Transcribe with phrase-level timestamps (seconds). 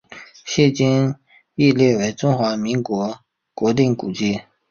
[0.47, 1.13] 现今
[1.53, 3.19] 亦列为中华民国
[3.53, 4.41] 国定古迹。